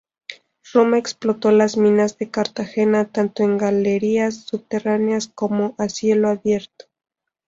[0.73, 6.85] Roma explotó las minas de Cartagena tanto en galerías subterráneas como "a cielo abierto".